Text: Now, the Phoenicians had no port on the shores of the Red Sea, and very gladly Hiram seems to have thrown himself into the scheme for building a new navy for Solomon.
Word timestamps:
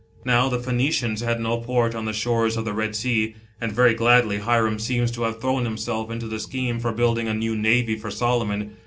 Now, 0.25 0.49
the 0.49 0.57
Phoenicians 0.57 1.21
had 1.21 1.39
no 1.39 1.59
port 1.59 1.93
on 1.93 2.05
the 2.05 2.11
shores 2.11 2.57
of 2.57 2.65
the 2.65 2.73
Red 2.73 2.95
Sea, 2.95 3.35
and 3.61 3.71
very 3.71 3.93
gladly 3.93 4.39
Hiram 4.39 4.79
seems 4.79 5.11
to 5.11 5.21
have 5.21 5.39
thrown 5.39 5.63
himself 5.63 6.09
into 6.09 6.27
the 6.27 6.39
scheme 6.39 6.79
for 6.79 6.91
building 6.91 7.27
a 7.27 7.35
new 7.35 7.55
navy 7.55 7.95
for 7.95 8.09
Solomon. 8.09 8.73